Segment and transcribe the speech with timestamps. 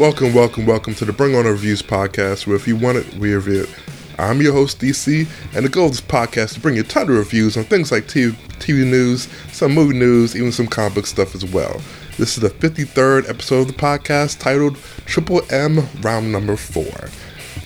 [0.00, 3.34] Welcome, welcome, welcome to the Bring On Reviews podcast, where if you want it, we
[3.34, 3.78] review it.
[4.18, 6.84] I'm your host, DC, and the goal of this podcast is to bring you a
[6.84, 10.94] ton of reviews on things like TV, TV news, some movie news, even some comic
[10.94, 11.82] book stuff as well.
[12.16, 16.82] This is the 53rd episode of the podcast titled Triple M Round Number 4.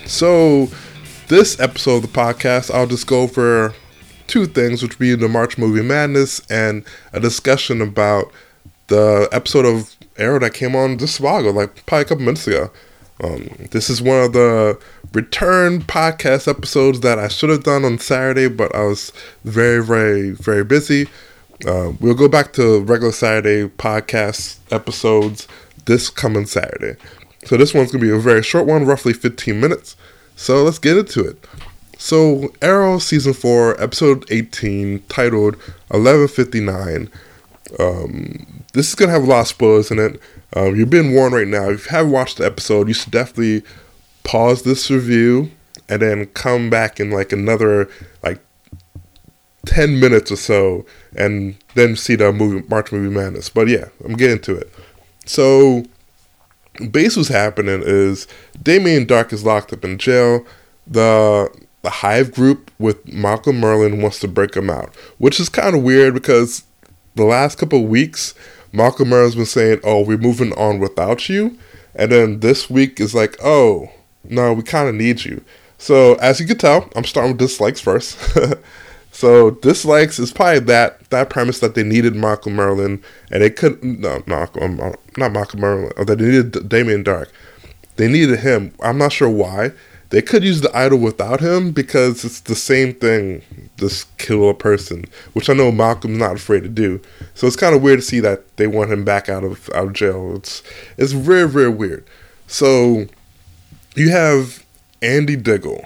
[0.05, 0.67] So,
[1.29, 3.75] this episode of the podcast, I'll just go over
[4.27, 8.33] two things, which would be the March Movie Madness and a discussion about
[8.89, 12.71] the episode of Arrow that came on a while like probably a couple minutes ago.
[13.23, 14.79] Um, this is one of the
[15.13, 19.13] return podcast episodes that I should have done on Saturday, but I was
[19.45, 21.09] very, very, very busy.
[21.67, 25.47] Uh, we'll go back to regular Saturday podcast episodes
[25.85, 26.97] this coming Saturday.
[27.45, 29.97] So this one's gonna be a very short one, roughly 15 minutes.
[30.37, 31.47] So let's get into it.
[31.99, 35.57] So Arrow season four, episode 18, titled
[35.89, 37.09] 1159.
[37.79, 40.21] Um, this is gonna have a lot of spoilers in it.
[40.55, 41.71] Um, you've been warned right now.
[41.71, 43.63] If you haven't watched the episode, you should definitely
[44.25, 45.51] pause this review
[45.89, 47.89] and then come back in like another
[48.23, 48.41] like
[49.67, 50.85] 10 minutes or so
[51.17, 53.49] and then see the movie March Movie Madness.
[53.49, 54.73] But yeah, I'm getting to it.
[55.25, 55.85] So
[56.91, 58.27] base what's happening is
[58.63, 60.45] Damien Darhk is locked up in jail.
[60.87, 61.49] The
[61.83, 65.83] the Hive group with Malcolm Merlyn wants to break him out, which is kind of
[65.83, 66.65] weird because
[67.15, 68.35] the last couple weeks
[68.75, 71.57] Malcolm Merlyn's been saying, "Oh, we're moving on without you,"
[71.95, 73.91] and then this week is like, "Oh,
[74.25, 75.43] no, we kind of need you."
[75.79, 78.19] So as you can tell, I'm starting with dislikes first.
[79.13, 84.01] so dislikes is probably that that premise that they needed Malcolm Merlyn and they couldn't
[84.01, 87.29] no Malcolm um, not Malcolm Merlyn or that they needed Damien Darhk.
[87.97, 88.75] They needed him.
[88.81, 89.71] I'm not sure why.
[90.11, 93.43] They could use the idol without him because it's the same thing.
[93.77, 97.01] Just kill a person, which I know Malcolm's not afraid to do.
[97.35, 99.89] So it's kind of weird to see that they want him back out of out
[99.89, 100.37] of jail.
[100.37, 100.63] It's
[100.97, 102.05] it's very very weird.
[102.47, 103.07] So
[103.97, 104.65] you have
[105.03, 105.85] Andy Diggle,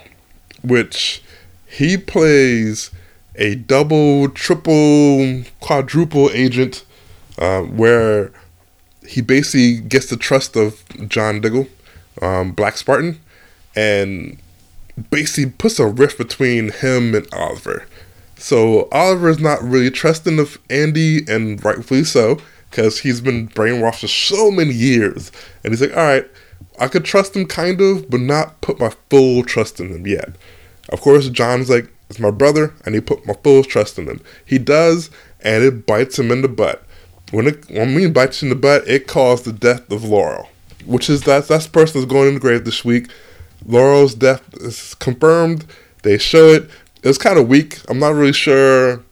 [0.62, 1.23] which
[1.67, 2.91] he plays
[3.37, 6.85] a double, triple, quadruple agent,
[7.39, 8.33] uh, where
[9.06, 11.67] he basically gets the trust of John Diggle,
[12.21, 13.21] um, Black Spartan,
[13.75, 14.39] and
[15.11, 17.87] basically puts a rift between him and Oliver.
[18.37, 22.39] So Oliver's not really trusting of Andy, and rightfully so,
[22.71, 25.33] because he's been brainwashed for so many years.
[25.65, 26.27] And he's like, all right,
[26.81, 30.31] I could trust him kind of, but not put my full trust in him yet.
[30.91, 34.21] Of course, John's like, it's my brother, and he put my full trust in him.
[34.45, 36.85] He does, and it bites him in the butt.
[37.31, 40.49] When it when me bites in the butt, it caused the death of Laurel,
[40.87, 43.11] which is that that's the person that's going in the grave this week.
[43.67, 45.67] Laurel's death is confirmed.
[46.03, 46.71] They show it.
[47.03, 47.81] It was kind of weak.
[47.89, 49.03] I'm not really sure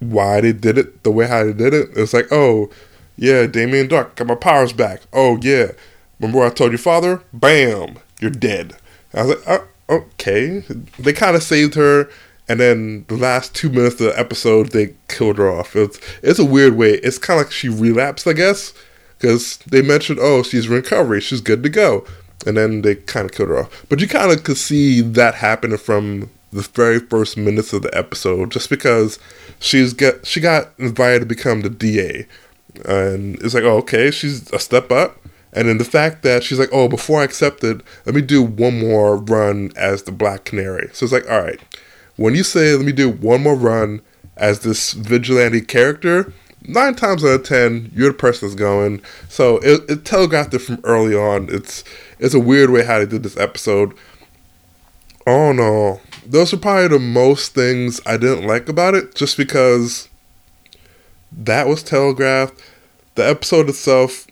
[0.00, 1.90] why they did it the way how they did it.
[1.96, 2.70] It's like, oh,
[3.16, 5.02] yeah, Damien Darhk got my powers back.
[5.12, 5.72] Oh yeah,
[6.18, 7.22] remember I told your father?
[7.32, 8.76] Bam, you're dead.
[9.14, 9.64] I was like, oh,
[9.96, 10.60] okay.
[10.98, 12.08] They kind of saved her,
[12.48, 15.76] and then the last two minutes of the episode, they killed her off.
[15.76, 16.92] It's it's a weird way.
[16.94, 18.72] It's kind of like she relapsed, I guess,
[19.18, 22.06] because they mentioned, oh, she's in recovery, she's good to go
[22.46, 23.86] and then they kind of killed her off.
[23.88, 27.96] But you kind of could see that happening from the very first minutes of the
[27.96, 29.18] episode, just because
[29.58, 32.26] she's get she got invited to become the DA,
[32.84, 35.18] and it's like, oh, okay, she's a step up.
[35.54, 38.42] And then the fact that she's like, oh, before I accept it, let me do
[38.42, 40.88] one more run as the Black Canary.
[40.94, 41.60] So it's like, all right,
[42.16, 44.00] when you say let me do one more run
[44.36, 46.32] as this vigilante character,
[46.66, 49.02] nine times out of ten, you're the person that's going.
[49.28, 51.48] So it, it telegraphed it from early on.
[51.50, 51.84] It's
[52.18, 53.94] it's a weird way how they did this episode.
[55.26, 60.08] Oh no, those are probably the most things I didn't like about it, just because
[61.30, 62.60] that was telegraphed.
[63.14, 64.26] The episode itself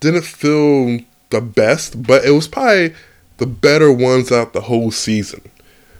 [0.00, 2.94] didn't feel the best, but it was probably
[3.38, 5.42] the better ones out the whole season.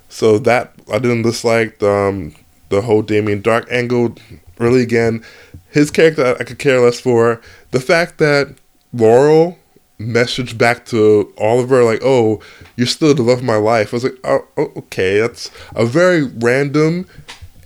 [0.09, 2.35] So that I didn't dislike the, um,
[2.69, 4.17] the whole Damien Darhk angle.
[4.59, 5.25] Really, again,
[5.71, 7.41] his character I could care less for.
[7.71, 8.55] The fact that
[8.93, 9.59] Laurel
[10.01, 12.41] messaged back to Oliver like, "Oh,
[12.77, 16.23] you're still the love of my life." I was like, "Oh, okay, that's a very
[16.23, 17.07] random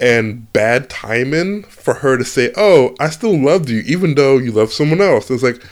[0.00, 4.52] and bad timing for her to say, "Oh, I still loved you even though you
[4.52, 5.62] love someone else." It's like,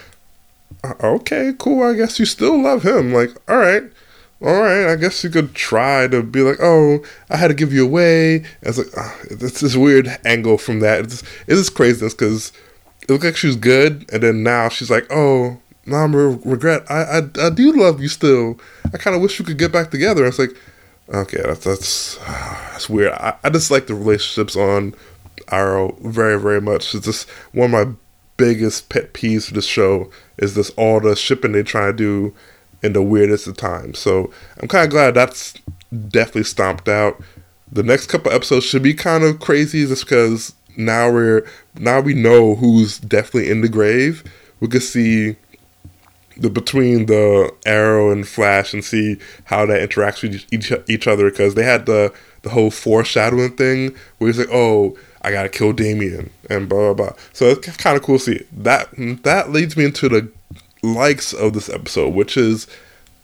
[0.83, 1.83] uh, "Okay, cool.
[1.83, 3.83] I guess you still love him." Like, all right.
[4.43, 7.71] All right, I guess you could try to be like, oh, I had to give
[7.71, 8.43] you away.
[8.61, 11.05] It's like, uh, it's this weird angle from that.
[11.05, 12.51] It's, it's craziness because
[13.01, 16.39] it looked like she was good, and then now she's like, oh, no, I'm re-
[16.43, 16.83] regret.
[16.89, 18.59] I, I I do love you still.
[18.93, 20.25] I kind of wish we could get back together.
[20.25, 20.55] It's like,
[21.09, 23.13] okay, that's that's that's weird.
[23.13, 24.93] I, I just like the relationships on
[25.51, 26.93] Arrow very very much.
[26.93, 27.93] It's just one of my
[28.35, 32.33] biggest pet peeves for the show is this all the shipping they try to do
[32.83, 33.97] in the weirdest of times.
[33.97, 34.31] So
[34.61, 35.53] I'm kind of glad that's
[36.09, 37.21] definitely stomped out.
[37.71, 42.13] The next couple episodes should be kind of crazy just because now we're now we
[42.13, 44.23] know who's definitely in the grave.
[44.59, 45.37] We can see
[46.37, 51.29] the between the Arrow and Flash and see how that interacts with each each other
[51.29, 52.13] because they had the
[52.43, 54.97] the whole foreshadowing thing where he's like, oh.
[55.25, 57.15] I gotta kill Damien and blah blah blah.
[57.31, 58.89] So it's kind of cool to see that.
[59.23, 60.29] That leads me into the
[60.83, 62.67] likes of this episode, which is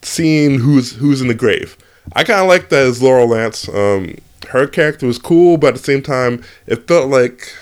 [0.01, 1.77] seeing who's who's in the grave.
[2.13, 3.69] I kind of like that as Laurel Lance.
[3.69, 4.15] Um,
[4.49, 7.53] her character was cool, but at the same time, it felt like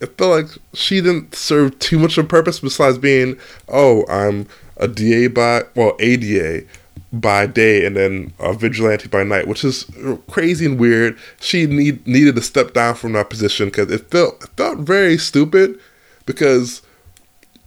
[0.00, 3.38] it felt like she didn't serve too much of a purpose besides being,
[3.68, 6.64] oh, I'm a DA by well ADA
[7.12, 9.84] by day and then a vigilante by night, which is
[10.30, 11.18] crazy and weird.
[11.40, 15.18] She need needed to step down from that position because it felt it felt very
[15.18, 15.78] stupid
[16.24, 16.82] because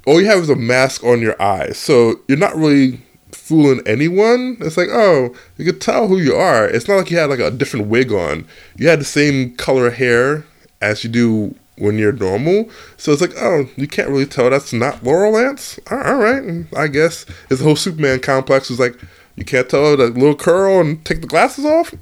[0.05, 3.01] all you have is a mask on your eyes, so you're not really
[3.31, 4.57] fooling anyone.
[4.61, 6.65] It's like, oh, you could tell who you are.
[6.65, 8.47] It's not like you had like a different wig on.
[8.77, 10.45] You had the same color hair
[10.81, 12.69] as you do when you're normal.
[12.97, 15.79] So it's like, oh, you can't really tell that's not Laurel Lance.
[15.89, 17.25] All right, I guess.
[17.49, 18.95] His whole Superman complex was like,
[19.35, 21.93] you can't tell the little curl and take the glasses off.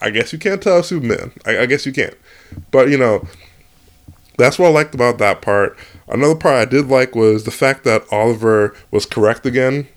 [0.00, 1.32] I guess you can't tell Superman.
[1.46, 2.14] I, I guess you can't.
[2.70, 3.26] But you know,
[4.40, 5.76] that's what I liked about that part.
[6.08, 9.88] Another part I did like was the fact that Oliver was correct again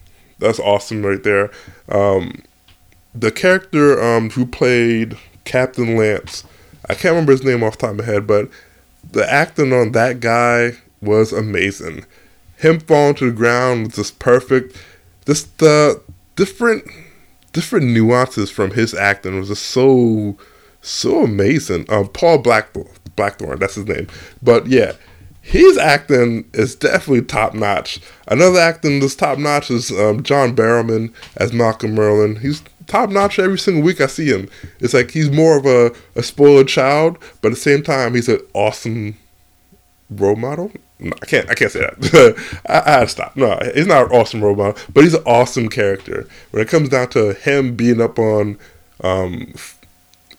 [0.44, 1.50] that's awesome right there.
[1.90, 2.44] Um,
[3.16, 6.44] the character um, who played Captain Lance,
[6.90, 8.50] I can't remember his name off the top of my head, but
[9.10, 12.06] the acting on that guy was amazing.
[12.58, 14.76] Him falling to the ground was just perfect.
[15.26, 16.02] Just the
[16.36, 16.84] different
[17.52, 20.38] different nuances from his acting was just so
[20.82, 21.86] so amazing.
[21.90, 24.08] Um, Paul Blackthorne, Blackthorne, that's his name.
[24.42, 24.94] But yeah,
[25.44, 28.00] his acting is definitely top notch.
[28.28, 32.40] Another acting that's top notch is um, John Barrowman as Malcolm Merlyn.
[32.40, 34.50] He's top notch every single week I see him.
[34.80, 38.30] It's like he's more of a, a spoiled child, but at the same time he's
[38.30, 39.18] an awesome
[40.10, 40.72] role model.
[41.00, 42.62] No, I can't I can't say that.
[42.70, 43.36] I, I had to stop.
[43.36, 46.26] No, he's not an awesome role model, but he's an awesome character.
[46.52, 48.58] When it comes down to him being up on
[49.02, 49.54] um,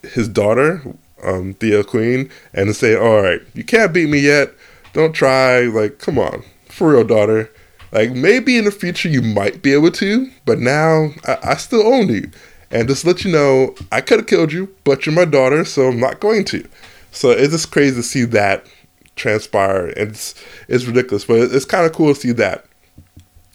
[0.03, 0.83] his daughter,
[1.25, 4.53] um, Thea Queen, and to say, "All right, you can't beat me yet."
[4.93, 5.61] Don't try.
[5.63, 7.51] Like, come on, for real, daughter.
[7.93, 11.87] Like, maybe in the future you might be able to, but now I, I still
[11.87, 12.31] own you.
[12.71, 15.89] And just let you know, I could have killed you, but you're my daughter, so
[15.89, 16.69] I'm not going to.
[17.13, 18.67] So it's just crazy to see that
[19.15, 19.93] transpire.
[19.97, 20.35] It's
[20.67, 22.67] it's ridiculous, but it's kind of cool to see that.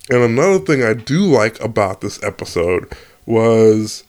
[0.09, 2.91] And another thing I do like about this episode
[3.25, 4.05] was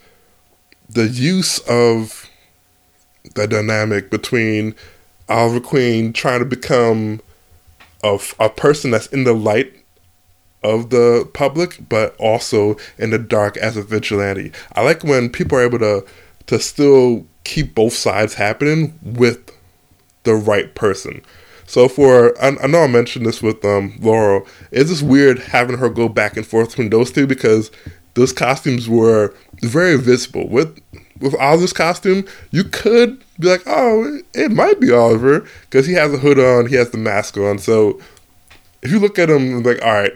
[0.89, 2.30] the use of
[3.35, 4.75] the dynamic between
[5.29, 7.21] Oliver Queen trying to become
[8.03, 9.73] a, a person that's in the light
[10.63, 14.53] of the public, but also in the dark as a vigilante.
[14.75, 16.05] I like when people are able to
[16.47, 19.53] to still keep both sides happening with
[20.25, 21.23] the right person.
[21.67, 25.79] So for I, I know I mentioned this with um, Laurel, it's just weird having
[25.79, 27.71] her go back and forth between those two because
[28.15, 29.33] those costumes were
[29.63, 30.49] very visible.
[30.49, 30.81] With
[31.21, 36.13] with Oliver's costume, you could be like, oh, it might be Oliver because he has
[36.13, 37.59] a hood on, he has the mask on.
[37.59, 38.01] So
[38.83, 40.13] if you look at him, like, all right,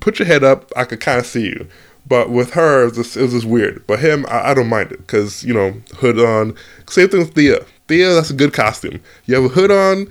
[0.00, 1.66] put your head up, I could kind of see you.
[2.06, 3.86] But with her, it was just, it was just weird.
[3.86, 6.56] But him, I, I don't mind it because you know, hood on.
[6.88, 7.64] Same thing with Thea.
[7.88, 9.00] Thea, that's a good costume.
[9.26, 10.08] You have a hood on,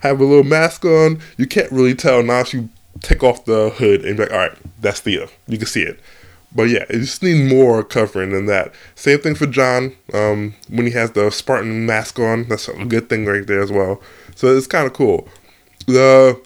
[0.00, 1.20] have a little mask on.
[1.36, 2.40] You can't really tell now.
[2.40, 2.68] If you
[3.00, 5.28] take off the hood and be like, all right, that's Thea.
[5.48, 5.98] You can see it.
[6.54, 8.74] But yeah, it just need more covering than that.
[8.96, 9.94] Same thing for John.
[10.12, 13.70] Um, when he has the Spartan mask on, that's a good thing right there as
[13.70, 14.00] well.
[14.34, 15.28] So it's kind of cool.
[15.86, 16.40] The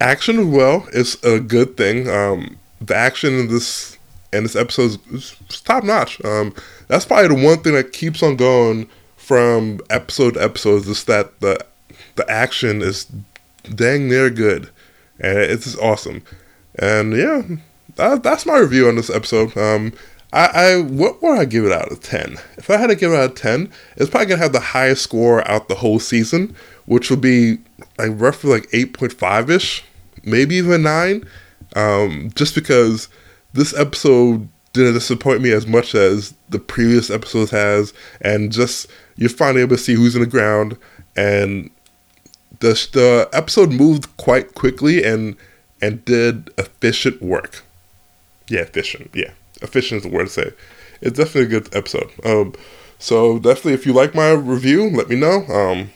[0.00, 2.08] action as well is a good thing.
[2.08, 3.96] Um, the action in this
[4.32, 5.34] in this episode is,
[5.64, 6.22] top notch.
[6.24, 6.54] Um,
[6.88, 10.86] that's probably the one thing that keeps on going from episode to episode.
[10.86, 11.58] Is that the
[12.16, 13.06] the action is
[13.74, 14.70] dang near good,
[15.18, 16.22] and it's just awesome.
[16.78, 17.42] And yeah,
[17.98, 19.56] that, that's my review on this episode.
[19.56, 19.92] Um,
[20.32, 22.38] I, I what would I give it out of ten?
[22.56, 25.02] If I had to give it out of ten, it's probably gonna have the highest
[25.02, 26.54] score out the whole season,
[26.86, 27.58] which would be
[27.98, 29.84] like roughly like eight point five ish,
[30.24, 31.28] maybe even nine.
[31.76, 33.08] Um, just because
[33.52, 38.86] this episode didn't disappoint me as much as the previous episodes has, and just
[39.16, 40.76] you're finally able to see who's in the ground,
[41.16, 41.70] and
[42.60, 45.36] the the episode moved quite quickly and
[45.80, 47.64] and did efficient work.
[48.48, 49.10] Yeah, efficient.
[49.14, 50.52] Yeah, efficient is the word to say.
[51.00, 52.10] It's definitely a good episode.
[52.24, 52.54] Um,
[52.98, 55.44] so definitely, if you like my review, let me know.
[55.46, 55.90] Um,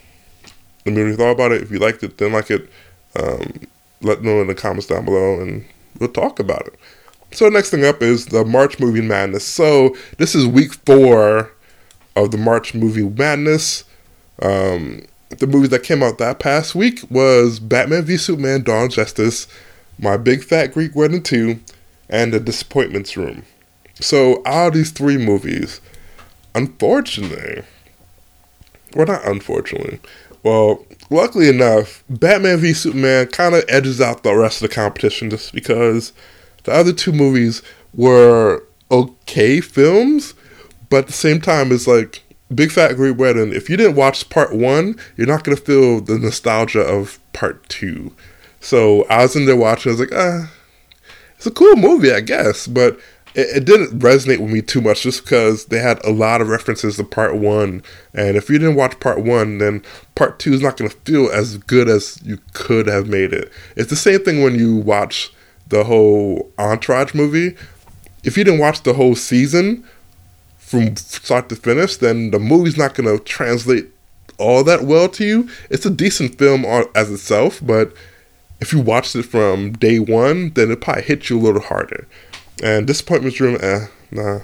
[0.85, 1.63] let me know what you thought about it.
[1.63, 2.71] If you liked it, then like it.
[3.17, 3.53] Um,
[4.01, 5.65] let me know in the comments down below, and
[5.99, 6.79] we'll talk about it.
[7.33, 9.47] So next thing up is the March Movie Madness.
[9.47, 11.51] So this is week four
[12.15, 13.85] of the March Movie Madness.
[14.41, 18.93] Um, the movies that came out that past week was Batman v Superman: Dawn of
[18.93, 19.47] Justice,
[19.99, 21.59] My Big Fat Greek Wedding 2,
[22.09, 23.45] and The Disappointments Room.
[24.01, 25.81] So out of these three movies,
[26.55, 27.63] unfortunately,
[28.95, 30.01] well not unfortunately,
[30.43, 35.31] well luckily enough, Batman v Superman kind of edges out the rest of the competition
[35.31, 36.13] just because
[36.65, 37.63] the other two movies
[37.95, 40.35] were okay films,
[40.91, 42.23] but at the same time, it's like
[42.55, 43.53] Big Fat Greek Wedding.
[43.53, 48.13] If you didn't watch part one, you're not gonna feel the nostalgia of part two.
[48.61, 49.91] So I was in there watching.
[49.91, 50.53] I was like, ah,
[51.43, 53.01] it's a cool movie, I guess, but
[53.35, 56.49] it, it, didn't resonate with me too much just because they had a lot of
[56.49, 57.83] references to part one.
[58.15, 59.83] And if you didn't watch part one, then
[60.15, 63.51] part two is not going to feel as good as you could have made it.
[63.75, 65.33] It's the same thing when you watch
[65.67, 67.57] the whole Entourage movie,
[68.23, 69.85] if you didn't watch the whole season
[70.59, 73.89] from start to finish, then the movie's not going to translate
[74.39, 75.49] all that well to you.
[75.71, 77.93] It's a decent film as itself, but
[78.63, 82.07] if you watched it from day one, then it probably hit you a little harder.
[82.63, 84.39] And Disappointments Room, eh, nah.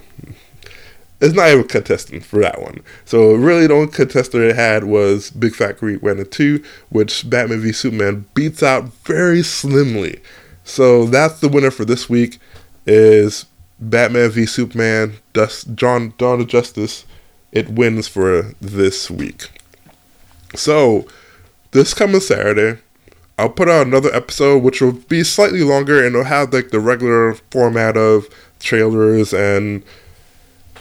[1.21, 2.81] It's not even contestant for that one.
[3.05, 7.61] So really the only contestant it had was Big Fat Greek Wedding 2, which Batman
[7.61, 10.21] v Superman beats out very slimly.
[10.65, 12.39] So that's the winner for this week
[12.87, 13.47] is
[13.79, 17.05] Batman v Superman, Dust, John Dawn of Justice.
[17.53, 19.49] It wins for this week.
[20.57, 21.07] So
[21.71, 22.81] this coming Saturday,
[23.39, 26.81] I'll put out another episode which will be slightly longer and it'll have like the
[26.81, 28.29] regular format of
[28.59, 29.85] trailers and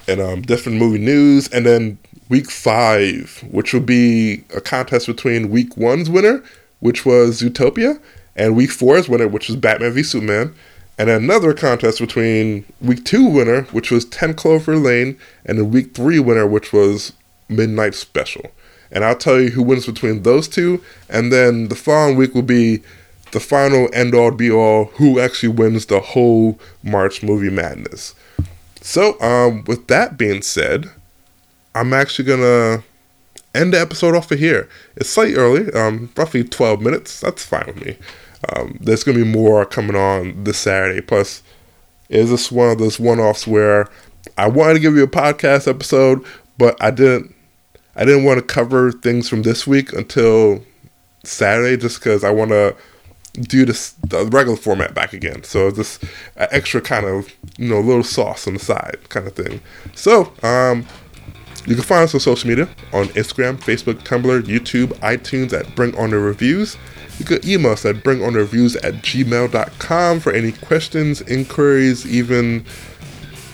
[0.08, 1.98] and um, different movie news, and then
[2.30, 6.44] week five, which will be a contest between week one's winner,
[6.80, 8.00] which was Zootopia,
[8.36, 10.56] and week four's winner, which was Batman v Superman,
[10.98, 15.94] and another contest between week two winner, which was 10 Clover Lane, and the week
[15.94, 17.14] three winner, which was
[17.50, 18.52] Midnight Special.
[18.92, 22.42] And I'll tell you who wins between those two, and then the following week will
[22.42, 22.82] be
[23.32, 28.16] the final end all be all who actually wins the whole March movie madness.
[28.82, 30.90] So, um, with that being said,
[31.76, 32.84] I'm actually gonna
[33.54, 34.70] end the episode off of here.
[34.96, 37.20] It's slightly early, um, roughly 12 minutes.
[37.20, 37.98] That's fine with me.
[38.50, 41.02] Um, there's gonna be more coming on this Saturday.
[41.02, 41.44] Plus,
[42.10, 43.90] is this one of those one-offs where
[44.38, 46.24] I wanted to give you a podcast episode,
[46.58, 47.36] but I didn't.
[47.98, 50.64] I didn't want to cover things from this week until
[51.24, 52.76] Saturday, just because I want to
[53.34, 55.44] do this the regular format back again.
[55.44, 56.00] So this
[56.38, 59.62] extra kind of you know little sauce on the side kind of thing.
[59.96, 60.86] So um,
[61.66, 65.98] you can find us on social media on Instagram, Facebook, Tumblr, YouTube, iTunes at Bring
[65.98, 66.78] On The Reviews.
[67.20, 72.64] You can email us at bringonreviews at gmail.com for any questions, inquiries, even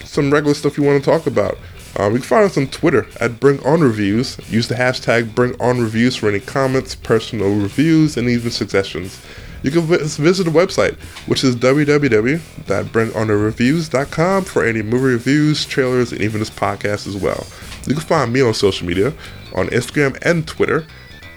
[0.04, 1.58] some regular stuff you want to talk about.
[1.98, 4.38] Um, you can find us on Twitter at Bring On Reviews.
[4.50, 9.24] Use the hashtag Bring On Reviews for any comments, personal reviews, and even suggestions.
[9.62, 10.96] You can visit the website,
[11.28, 17.46] which is www.bringonthereviews.com for any movie reviews, trailers, and even this podcast as well.
[17.88, 19.14] You can find me on social media
[19.56, 20.86] on Instagram and Twitter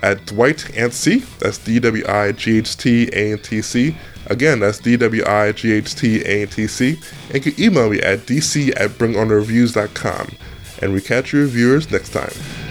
[0.02, 1.38] at Dwight Antc.
[1.38, 3.96] That's D W I G H T A N T C.
[4.26, 6.98] Again, that's D W I G H T A N T C.
[7.32, 10.28] And you can email me at dc at bringonreviews.com.
[10.82, 12.65] And we catch your viewers next time.